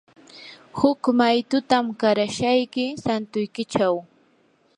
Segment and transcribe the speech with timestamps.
[0.79, 3.95] huk maytutam qarashayki santuykichaw.